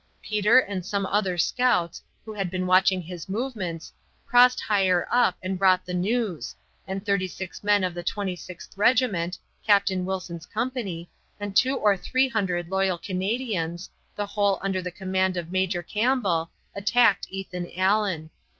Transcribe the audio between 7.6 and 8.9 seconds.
men of the Twenty sixth